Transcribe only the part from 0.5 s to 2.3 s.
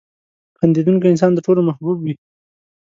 •خندېدونکی انسان د ټولو محبوب وي.